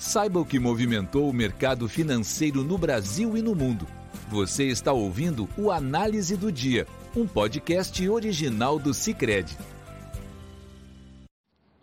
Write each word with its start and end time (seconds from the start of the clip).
Saiba 0.00 0.40
o 0.40 0.46
que 0.46 0.58
movimentou 0.58 1.28
o 1.28 1.32
mercado 1.32 1.86
financeiro 1.86 2.64
no 2.64 2.78
Brasil 2.78 3.36
e 3.36 3.42
no 3.42 3.54
mundo. 3.54 3.86
Você 4.30 4.64
está 4.64 4.94
ouvindo 4.94 5.46
o 5.58 5.70
Análise 5.70 6.38
do 6.38 6.50
Dia, 6.50 6.86
um 7.14 7.26
podcast 7.26 8.08
original 8.08 8.78
do 8.78 8.94
Cicred. 8.94 9.54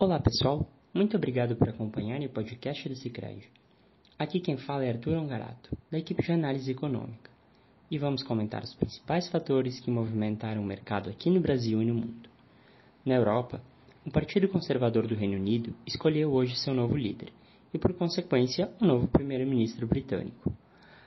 Olá 0.00 0.18
pessoal, 0.18 0.68
muito 0.92 1.16
obrigado 1.16 1.54
por 1.54 1.68
acompanhar 1.68 2.20
o 2.20 2.28
podcast 2.28 2.88
do 2.88 2.96
Cicred. 2.96 3.48
Aqui 4.18 4.40
quem 4.40 4.56
fala 4.56 4.84
é 4.84 4.90
Arthur 4.90 5.16
Ongarato, 5.16 5.78
da 5.88 5.96
equipe 5.96 6.20
de 6.20 6.32
análise 6.32 6.72
econômica, 6.72 7.30
e 7.88 7.98
vamos 7.98 8.24
comentar 8.24 8.64
os 8.64 8.74
principais 8.74 9.28
fatores 9.28 9.78
que 9.78 9.92
movimentaram 9.92 10.60
o 10.60 10.66
mercado 10.66 11.08
aqui 11.08 11.30
no 11.30 11.40
Brasil 11.40 11.80
e 11.80 11.86
no 11.86 11.94
mundo. 11.94 12.28
Na 13.06 13.14
Europa, 13.14 13.62
o 14.04 14.10
Partido 14.10 14.48
Conservador 14.48 15.06
do 15.06 15.14
Reino 15.14 15.36
Unido 15.36 15.72
escolheu 15.86 16.32
hoje 16.32 16.56
seu 16.56 16.74
novo 16.74 16.96
líder, 16.96 17.32
e, 17.72 17.78
por 17.78 17.92
consequência, 17.94 18.70
o 18.80 18.84
novo 18.84 19.08
primeiro-ministro 19.08 19.86
britânico. 19.86 20.52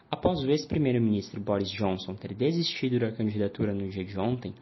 Após 0.09 0.43
o 0.43 0.49
ex-primeiro-ministro 0.51 1.39
Boris 1.39 1.71
Johnson 1.71 2.15
ter 2.15 2.33
desistido 2.33 2.99
da 2.99 3.11
candidatura 3.11 3.73
no 3.73 3.87
dia 3.89 4.03
de 4.03 4.19
ontem 4.19 4.53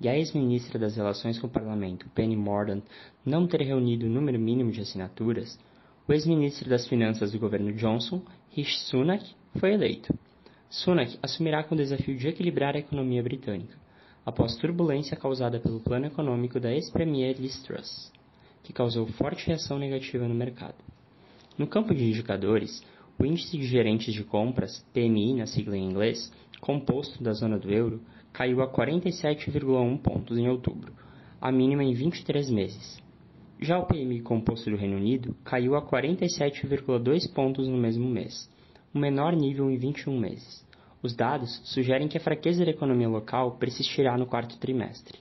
e 0.00 0.08
a 0.08 0.16
ex-ministra 0.16 0.78
das 0.78 0.96
Relações 0.96 1.38
com 1.38 1.46
o 1.46 1.50
Parlamento, 1.50 2.08
Penny 2.14 2.36
Mordaunt, 2.36 2.84
não 3.24 3.46
ter 3.46 3.62
reunido 3.62 4.06
o 4.06 4.10
número 4.10 4.38
mínimo 4.38 4.70
de 4.70 4.82
assinaturas, 4.82 5.58
o 6.06 6.12
ex-ministro 6.12 6.68
das 6.68 6.86
Finanças 6.86 7.32
do 7.32 7.38
governo 7.38 7.72
Johnson, 7.72 8.22
Rishi 8.50 8.78
Sunak, 8.80 9.24
foi 9.58 9.72
eleito. 9.72 10.16
Sunak 10.70 11.18
assumirá 11.22 11.64
com 11.64 11.74
o 11.74 11.78
desafio 11.78 12.16
de 12.16 12.28
equilibrar 12.28 12.76
a 12.76 12.78
economia 12.78 13.22
britânica, 13.22 13.76
após 14.24 14.56
turbulência 14.56 15.16
causada 15.16 15.58
pelo 15.58 15.80
plano 15.80 16.06
econômico 16.06 16.60
da 16.60 16.72
ex-premier 16.72 17.36
Liz 17.38 17.62
Truss, 17.62 18.12
que 18.62 18.72
causou 18.72 19.06
forte 19.06 19.46
reação 19.46 19.78
negativa 19.78 20.28
no 20.28 20.34
mercado. 20.34 20.76
No 21.58 21.66
campo 21.66 21.92
de 21.92 22.04
indicadores, 22.04 22.84
o 23.18 23.26
índice 23.26 23.58
de 23.58 23.66
gerentes 23.66 24.14
de 24.14 24.22
compras, 24.22 24.86
PMI 24.94 25.34
na 25.34 25.46
sigla 25.46 25.76
em 25.76 25.90
inglês, 25.90 26.32
composto 26.60 27.20
da 27.20 27.32
zona 27.32 27.58
do 27.58 27.68
euro, 27.68 28.00
caiu 28.32 28.62
a 28.62 28.72
47,1 28.72 29.98
pontos 29.98 30.38
em 30.38 30.48
outubro, 30.48 30.92
a 31.40 31.50
mínima 31.50 31.82
em 31.82 31.92
23 31.92 32.48
meses. 32.50 33.02
Já 33.60 33.76
o 33.76 33.86
PMI 33.86 34.20
composto 34.20 34.70
do 34.70 34.76
Reino 34.76 34.96
Unido 34.96 35.34
caiu 35.42 35.74
a 35.74 35.82
47,2 35.82 37.32
pontos 37.34 37.66
no 37.66 37.76
mesmo 37.76 38.08
mês, 38.08 38.48
o 38.94 38.98
menor 38.98 39.34
nível 39.34 39.68
em 39.68 39.76
21 39.76 40.16
meses. 40.16 40.64
Os 41.02 41.14
dados 41.16 41.60
sugerem 41.64 42.06
que 42.06 42.18
a 42.18 42.20
fraqueza 42.20 42.64
da 42.64 42.70
economia 42.70 43.08
local 43.08 43.56
persistirá 43.58 44.16
no 44.16 44.26
quarto 44.26 44.58
trimestre. 44.58 45.18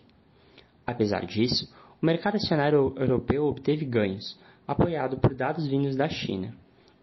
Apesar 0.85 1.25
disso, 1.25 1.67
o 1.99 2.05
mercado 2.05 2.35
acionário 2.35 2.93
europeu 2.95 3.45
obteve 3.45 3.85
ganhos, 3.85 4.39
apoiado 4.67 5.17
por 5.17 5.33
dados 5.33 5.65
vindos 5.65 5.95
da 5.95 6.09
China. 6.09 6.53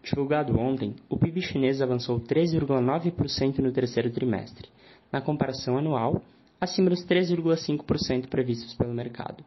Divulgado 0.03 0.57
ontem, 0.59 0.95
o 1.09 1.17
PIB 1.17 1.41
chinês 1.41 1.81
avançou 1.81 2.19
3,9% 2.19 3.57
no 3.57 3.71
terceiro 3.71 4.11
trimestre, 4.11 4.69
na 5.11 5.19
comparação 5.19 5.77
anual, 5.77 6.21
acima 6.61 6.91
dos 6.91 7.03
3,5% 7.05 8.27
previstos 8.27 8.75
pelo 8.75 8.93
mercado. 8.93 9.43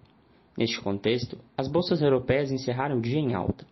Neste 0.57 0.81
contexto, 0.81 1.39
as 1.57 1.69
bolsas 1.69 2.03
europeias 2.03 2.51
encerraram 2.51 2.99
o 2.99 3.01
dia 3.01 3.21
em 3.21 3.35
alta. 3.35 3.65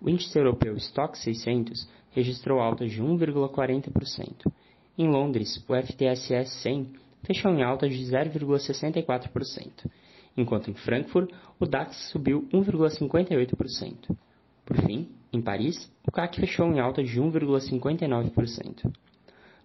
O 0.00 0.08
índice 0.08 0.38
europeu 0.38 0.74
Stock 0.76 1.18
600 1.18 1.86
registrou 2.12 2.60
alta 2.60 2.86
de 2.86 3.02
1,40%. 3.02 4.50
Em 4.96 5.08
Londres, 5.08 5.62
o 5.68 5.74
FTSE 5.74 6.46
100 6.46 6.92
fechou 7.22 7.52
em 7.52 7.62
alta 7.62 7.86
de 7.86 8.02
0,64% 8.04 9.90
enquanto 10.36 10.70
em 10.70 10.74
Frankfurt 10.74 11.30
o 11.58 11.66
DAX 11.66 12.10
subiu 12.10 12.48
1,58%. 12.52 14.16
Por 14.64 14.76
fim, 14.76 15.08
em 15.32 15.40
Paris, 15.40 15.90
o 16.06 16.12
CAC 16.12 16.40
fechou 16.40 16.66
em 16.66 16.78
alta 16.78 17.02
de 17.02 17.20
1,59%. 17.20 18.92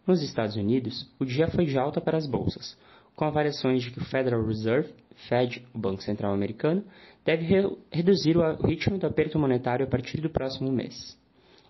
Nos 0.05 0.23
Estados 0.23 0.55
Unidos, 0.55 1.11
o 1.19 1.25
dia 1.25 1.47
foi 1.49 1.65
de 1.65 1.77
alta 1.77 1.99
para 1.99 2.17
as 2.17 2.25
bolsas, 2.25 2.77
com 3.15 3.25
avaliações 3.25 3.83
de 3.83 3.91
que 3.91 3.99
o 3.99 4.05
Federal 4.05 4.45
Reserve, 4.45 4.93
Fed, 5.27 5.65
o 5.73 5.77
Banco 5.77 6.01
Central 6.01 6.33
Americano, 6.33 6.83
deve 7.25 7.43
re 7.43 7.77
reduzir 7.91 8.37
o 8.37 8.65
ritmo 8.65 8.97
do 8.97 9.07
aperto 9.07 9.37
monetário 9.37 9.85
a 9.85 9.89
partir 9.89 10.21
do 10.21 10.29
próximo 10.29 10.71
mês. 10.71 11.17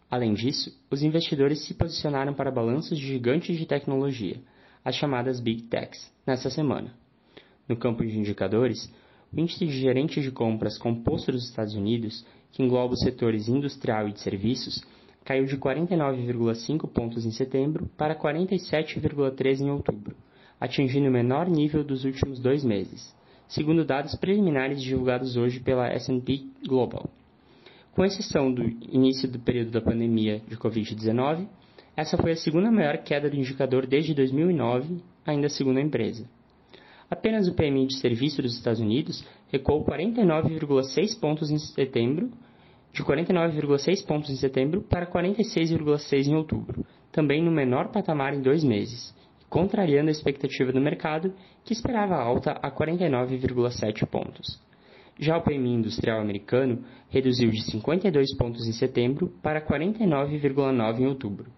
Além 0.09 0.33
disso, 0.33 0.71
os 0.91 1.01
investidores 1.01 1.65
se 1.65 1.73
posicionaram 1.73 2.33
para 2.33 2.51
balanços 2.51 2.97
de 2.97 3.05
gigantes 3.05 3.57
de 3.57 3.65
tecnologia, 3.65 4.39
as 4.85 4.95
chamadas 4.95 5.39
Big 5.39 5.63
Techs, 5.63 6.13
nesta 6.25 6.49
semana. 6.49 6.93
No 7.67 7.75
campo 7.75 8.05
de 8.05 8.17
indicadores, 8.17 8.91
o 9.33 9.39
índice 9.39 9.65
de 9.65 9.79
gerentes 9.79 10.23
de 10.23 10.31
compras 10.31 10.77
composto 10.77 11.31
dos 11.31 11.49
Estados 11.49 11.75
Unidos, 11.75 12.25
que 12.51 12.63
engloba 12.63 12.93
os 12.93 13.01
setores 13.01 13.47
industrial 13.47 14.07
e 14.07 14.13
de 14.13 14.21
serviços, 14.21 14.83
caiu 15.25 15.45
de 15.45 15.57
49,5 15.57 16.89
pontos 16.89 17.25
em 17.25 17.31
setembro 17.31 17.89
para 17.97 18.15
47,3 18.15 19.59
em 19.59 19.69
outubro, 19.69 20.15
atingindo 20.59 21.09
o 21.09 21.11
menor 21.11 21.49
nível 21.49 21.83
dos 21.83 22.05
últimos 22.05 22.39
dois 22.39 22.63
meses, 22.63 23.13
segundo 23.49 23.83
dados 23.83 24.15
preliminares 24.15 24.81
divulgados 24.81 25.35
hoje 25.35 25.59
pela 25.59 25.89
S&P 25.89 26.45
Global. 26.65 27.09
Com 27.91 28.05
exceção 28.05 28.53
do 28.53 28.63
início 28.63 29.27
do 29.27 29.39
período 29.39 29.71
da 29.71 29.81
pandemia 29.81 30.41
de 30.47 30.55
Covid-19, 30.55 31.47
essa 31.97 32.15
foi 32.15 32.31
a 32.31 32.35
segunda 32.37 32.71
maior 32.71 32.99
queda 32.99 33.29
do 33.29 33.35
indicador 33.35 33.85
desde 33.85 34.13
2009, 34.13 35.01
ainda 35.25 35.49
segundo 35.49 35.79
a 35.79 35.81
empresa. 35.81 36.25
Apenas 37.09 37.47
o 37.47 37.53
PMI 37.53 37.87
de 37.87 37.99
serviço 37.99 38.41
dos 38.41 38.55
Estados 38.55 38.81
Unidos 38.81 39.25
recuou 39.49 39.83
49,6 39.85 41.19
pontos 41.19 41.49
em 41.49 41.57
setembro, 41.57 42.29
de 42.91 43.03
49,6 43.03 44.05
pontos 44.05 44.29
em 44.29 44.35
setembro 44.35 44.81
para 44.81 45.05
46,6 45.05 46.27
em 46.27 46.35
outubro, 46.35 46.85
também 47.11 47.43
no 47.43 47.51
menor 47.51 47.91
patamar 47.91 48.33
em 48.33 48.41
dois 48.41 48.63
meses, 48.63 49.15
contrariando 49.49 50.09
a 50.09 50.11
expectativa 50.11 50.71
do 50.71 50.81
mercado, 50.81 51.33
que 51.63 51.71
esperava 51.71 52.15
alta 52.15 52.51
a 52.51 52.69
49,7 52.69 54.05
pontos. 54.05 54.59
Já 55.19 55.37
o 55.37 55.41
PMI 55.41 55.75
industrial 55.75 56.19
americano 56.19 56.83
reduziu 57.09 57.49
de 57.49 57.63
52 57.71 58.35
pontos 58.35 58.67
em 58.67 58.73
setembro 58.73 59.33
para 59.41 59.61
49,9 59.61 60.99
em 60.99 61.07
outubro. 61.07 61.49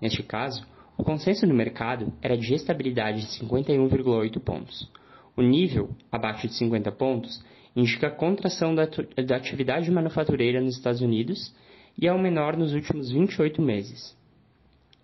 Neste 0.00 0.22
caso, 0.22 0.66
o 0.96 1.04
consenso 1.04 1.46
do 1.46 1.54
mercado 1.54 2.12
era 2.20 2.36
de 2.36 2.54
estabilidade 2.54 3.22
de 3.22 3.44
51,8 3.44 4.40
pontos. 4.40 4.90
O 5.36 5.42
nível, 5.42 5.90
abaixo 6.10 6.46
de 6.46 6.54
50 6.54 6.92
pontos, 6.92 7.42
indica 7.74 8.08
a 8.08 8.10
contração 8.10 8.74
da, 8.74 8.86
da 9.26 9.36
atividade 9.36 9.90
manufatureira 9.90 10.60
nos 10.60 10.76
Estados 10.76 11.00
Unidos 11.00 11.54
e 11.98 12.06
é 12.06 12.12
o 12.12 12.18
menor 12.18 12.56
nos 12.56 12.74
últimos 12.74 13.10
28 13.10 13.62
meses. 13.62 14.16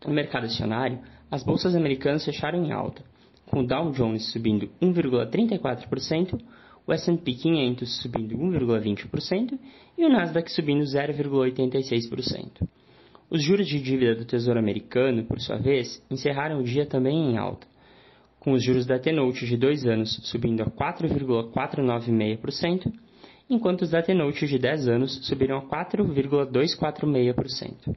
No 0.06 0.12
mercado 0.12 0.44
acionário, 0.44 1.00
as 1.30 1.42
bolsas 1.42 1.74
americanas 1.74 2.24
fecharam 2.24 2.64
em 2.64 2.72
alta, 2.72 3.02
com 3.46 3.60
o 3.60 3.66
Dow 3.66 3.90
Jones 3.92 4.30
subindo 4.30 4.68
1,34%, 4.80 6.40
o 6.86 6.92
S&P 6.92 7.34
500 7.34 8.02
subindo 8.02 8.36
1,20% 8.36 9.58
e 9.96 10.04
o 10.04 10.08
Nasdaq 10.08 10.50
subindo 10.50 10.84
0,86%. 10.84 12.68
Os 13.30 13.42
juros 13.42 13.68
de 13.68 13.78
dívida 13.78 14.14
do 14.14 14.24
Tesouro 14.24 14.58
Americano, 14.58 15.22
por 15.24 15.38
sua 15.38 15.58
vez, 15.58 16.02
encerraram 16.10 16.60
o 16.60 16.64
dia 16.64 16.86
também 16.86 17.14
em 17.14 17.36
alta, 17.36 17.66
com 18.40 18.52
os 18.52 18.64
juros 18.64 18.86
da 18.86 18.98
T-Note 18.98 19.44
de 19.44 19.54
2 19.54 19.84
anos 19.84 20.18
subindo 20.24 20.62
a 20.62 20.70
4,496%, 20.70 22.90
enquanto 23.50 23.82
os 23.82 23.90
da 23.90 24.00
T-Note 24.00 24.46
de 24.46 24.58
10 24.58 24.88
anos 24.88 25.26
subiram 25.26 25.58
a 25.58 25.62
4,246%. 25.62 27.94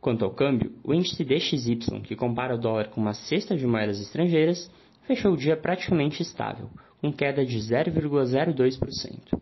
Quanto 0.00 0.24
ao 0.24 0.30
câmbio, 0.30 0.72
o 0.82 0.94
índice 0.94 1.22
DXY, 1.22 2.00
que 2.04 2.16
compara 2.16 2.54
o 2.54 2.58
dólar 2.58 2.88
com 2.88 3.02
uma 3.02 3.12
cesta 3.12 3.54
de 3.54 3.66
moedas 3.66 4.00
estrangeiras, 4.00 4.72
fechou 5.06 5.34
o 5.34 5.36
dia 5.36 5.58
praticamente 5.58 6.22
estável, 6.22 6.70
com 7.02 7.12
queda 7.12 7.44
de 7.44 7.58
0,02%. 7.58 9.38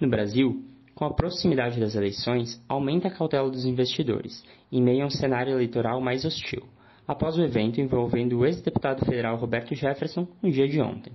No 0.00 0.08
Brasil, 0.08 0.73
com 0.94 1.04
a 1.04 1.12
proximidade 1.12 1.80
das 1.80 1.94
eleições, 1.94 2.62
aumenta 2.68 3.08
a 3.08 3.10
cautela 3.10 3.50
dos 3.50 3.64
investidores, 3.64 4.44
em 4.70 4.82
meio 4.82 5.02
a 5.02 5.06
um 5.06 5.10
cenário 5.10 5.52
eleitoral 5.52 6.00
mais 6.00 6.24
hostil, 6.24 6.62
após 7.06 7.36
o 7.36 7.42
evento 7.42 7.80
envolvendo 7.80 8.38
o 8.38 8.46
ex-deputado 8.46 9.04
federal 9.04 9.36
Roberto 9.36 9.74
Jefferson 9.74 10.26
no 10.42 10.50
dia 10.50 10.68
de 10.68 10.80
ontem. 10.80 11.12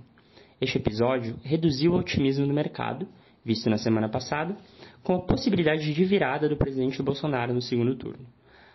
Este 0.60 0.76
episódio 0.76 1.36
reduziu 1.42 1.92
o 1.92 1.98
otimismo 1.98 2.46
do 2.46 2.52
mercado, 2.52 3.08
visto 3.42 3.70
na 3.70 3.78
semana 3.78 4.08
passada, 4.08 4.54
com 5.02 5.14
a 5.14 5.20
possibilidade 5.20 5.94
de 5.94 6.04
virada 6.04 6.48
do 6.48 6.56
presidente 6.56 7.02
Bolsonaro 7.02 7.54
no 7.54 7.62
segundo 7.62 7.96
turno. 7.96 8.26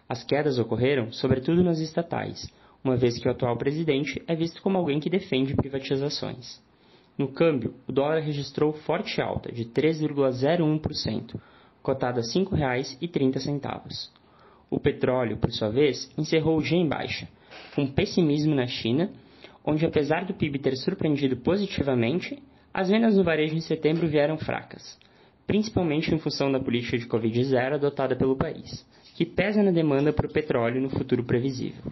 As 0.09 0.23
quedas 0.23 0.57
ocorreram, 0.57 1.11
sobretudo 1.11 1.63
nas 1.63 1.79
estatais, 1.79 2.51
uma 2.83 2.95
vez 2.95 3.19
que 3.19 3.27
o 3.27 3.31
atual 3.31 3.57
presidente 3.57 4.21
é 4.27 4.35
visto 4.35 4.61
como 4.61 4.77
alguém 4.77 4.99
que 4.99 5.09
defende 5.09 5.55
privatizações. 5.55 6.59
No 7.17 7.29
câmbio, 7.29 7.73
o 7.87 7.91
dólar 7.91 8.19
registrou 8.19 8.73
forte 8.73 9.21
alta 9.21 9.51
de 9.51 9.65
3,01%, 9.65 11.39
cotado 11.81 12.19
a 12.19 12.21
R$ 12.21 12.27
5,30. 12.27 14.09
O 14.69 14.79
petróleo, 14.79 15.37
por 15.37 15.51
sua 15.51 15.69
vez, 15.69 16.11
encerrou 16.17 16.57
o 16.57 16.61
dia 16.61 16.77
em 16.77 16.87
baixa, 16.87 17.27
com 17.73 17.87
pessimismo 17.87 18.53
na 18.53 18.67
China, 18.67 19.09
onde 19.63 19.85
apesar 19.85 20.25
do 20.25 20.33
PIB 20.33 20.59
ter 20.59 20.75
surpreendido 20.75 21.37
positivamente, 21.37 22.37
as 22.73 22.89
vendas 22.89 23.15
no 23.15 23.23
varejo 23.23 23.55
em 23.55 23.61
setembro 23.61 24.07
vieram 24.07 24.37
fracas. 24.37 24.99
principalmente 25.47 26.13
em 26.13 26.19
função 26.19 26.51
da 26.51 26.59
política 26.59 26.97
de 26.97 27.07
Covid-0 27.07 27.75
adotada 27.75 28.15
pelo 28.15 28.35
país, 28.35 28.85
que 29.15 29.25
pesa 29.25 29.63
na 29.63 29.71
demanda 29.71 30.11
por 30.11 30.31
petróleo 30.31 30.81
no 30.81 30.89
futuro 30.89 31.23
previsível. 31.23 31.83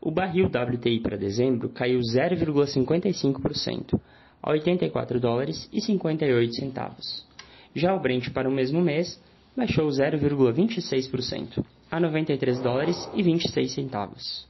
O 0.00 0.10
barril 0.10 0.46
WTI 0.46 1.00
para 1.00 1.16
dezembro 1.16 1.68
caiu 1.70 2.00
0,55%, 2.00 3.98
a 4.42 4.50
84 4.50 5.20
dólares 5.20 5.68
e 5.72 5.80
58 5.80 6.54
centavos. 6.54 7.26
Já 7.74 7.94
o 7.94 8.00
Brent 8.00 8.30
para 8.30 8.48
o 8.48 8.52
mesmo 8.52 8.80
mês 8.80 9.20
baixou 9.56 9.88
0,26%, 9.88 11.64
a 11.90 12.00
93 12.00 12.60
dólares 12.60 13.10
e 13.14 13.22
26 13.22 13.72
centavos. 13.72 14.48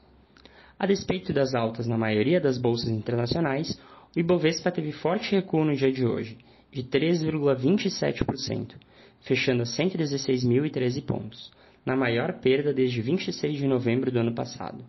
A 0.78 0.86
despeito 0.86 1.32
das 1.32 1.54
altas 1.54 1.86
na 1.86 1.98
maioria 1.98 2.40
das 2.40 2.58
bolsas 2.58 2.90
internacionais, 2.90 3.80
o 4.14 4.20
Ibovespa 4.20 4.70
teve 4.70 4.92
forte 4.92 5.34
recuo 5.34 5.64
no 5.64 5.74
dia 5.74 5.90
de 5.90 6.06
hoje, 6.06 6.38
de 6.70 6.82
3,27%, 6.84 8.74
fechando 9.22 9.62
a 9.62 9.66
116.013 9.66 11.04
pontos, 11.04 11.50
na 11.84 11.96
maior 11.96 12.34
perda 12.40 12.72
desde 12.72 13.00
26 13.00 13.58
de 13.58 13.66
novembro 13.66 14.12
do 14.12 14.18
ano 14.18 14.34
passado. 14.34 14.84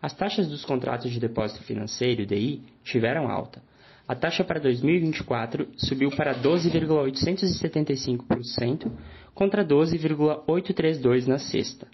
As 0.00 0.14
taxas 0.14 0.48
dos 0.48 0.64
contratos 0.64 1.10
de 1.10 1.20
depósito 1.20 1.62
financeiro, 1.64 2.24
DI, 2.24 2.62
tiveram 2.84 3.28
alta. 3.28 3.62
A 4.10 4.14
taxa 4.16 4.42
para 4.42 4.58
2024 4.58 5.68
subiu 5.76 6.10
para 6.10 6.34
12,875% 6.34 8.90
contra 9.32 9.64
12,832% 9.64 11.28
na 11.28 11.38
sexta. 11.38 11.86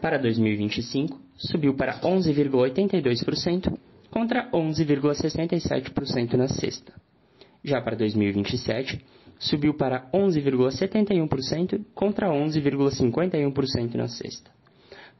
Para 0.00 0.16
2025, 0.16 1.20
subiu 1.36 1.74
para 1.74 2.00
11,82% 2.00 3.78
contra 4.10 4.50
11,67% 4.50 6.38
na 6.38 6.48
sexta. 6.48 6.94
Já 7.62 7.82
para 7.82 7.96
2027, 7.96 9.04
subiu 9.38 9.74
para 9.74 10.08
11,71% 10.10 11.84
contra 11.94 12.30
11,51% 12.30 13.94
na 13.94 14.08
sexta. 14.08 14.50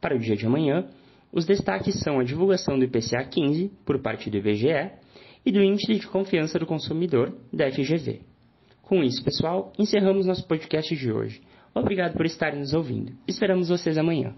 Para 0.00 0.14
o 0.14 0.18
dia 0.20 0.36
de 0.36 0.46
amanhã, 0.46 0.86
os 1.32 1.44
destaques 1.44 1.98
são 2.04 2.20
a 2.20 2.24
divulgação 2.24 2.78
do 2.78 2.84
IPCA 2.84 3.24
15 3.24 3.72
por 3.84 3.98
parte 3.98 4.30
do 4.30 4.36
IBGE 4.36 4.92
e 5.46 5.52
do 5.52 5.62
Índice 5.62 5.94
de 5.94 6.06
Confiança 6.08 6.58
do 6.58 6.66
Consumidor, 6.66 7.32
da 7.52 7.70
FGV. 7.70 8.20
Com 8.82 9.02
isso, 9.02 9.24
pessoal, 9.24 9.72
encerramos 9.78 10.26
nosso 10.26 10.46
podcast 10.46 10.94
de 10.94 11.12
hoje. 11.12 11.40
Obrigado 11.72 12.14
por 12.14 12.26
estarem 12.26 12.58
nos 12.58 12.74
ouvindo. 12.74 13.12
Esperamos 13.28 13.68
vocês 13.68 13.96
amanhã. 13.96 14.34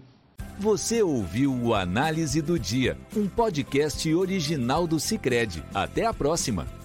Você 0.59 1.01
ouviu 1.01 1.53
o 1.53 1.73
Análise 1.73 2.41
do 2.41 2.59
Dia, 2.59 2.97
um 3.15 3.27
podcast 3.27 4.13
original 4.13 4.85
do 4.85 4.99
Cicred. 4.99 5.63
Até 5.73 6.05
a 6.05 6.13
próxima! 6.13 6.78